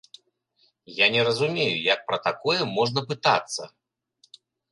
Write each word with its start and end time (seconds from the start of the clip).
Я 1.05 1.09
не 1.15 1.21
разумею, 1.27 1.75
як 1.93 1.99
пра 2.09 2.17
такое 2.27 2.59
можна 2.77 2.99
пытацца. 3.13 3.61